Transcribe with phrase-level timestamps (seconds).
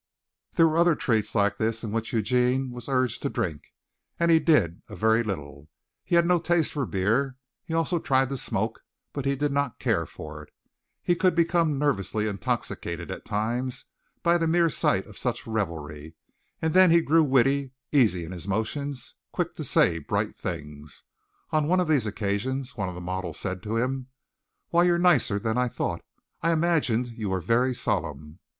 [0.53, 3.61] There were other treats like this in which Eugene was urged to drink,
[4.19, 5.69] and he did a very little.
[6.03, 7.37] He had no taste for beer.
[7.65, 8.81] He also tried to smoke,
[9.13, 10.51] but he did not care for it.
[11.03, 13.85] He could become nervously intoxicated at times,
[14.23, 16.15] by the mere sight of such revelry,
[16.63, 21.03] and then he grew witty, easy in his motions, quick to say bright things.
[21.51, 24.07] On one of these occasions one of the models said to him:
[24.69, 26.01] "Why, you're nicer than I thought.
[26.41, 28.39] I imagined you were very solemn."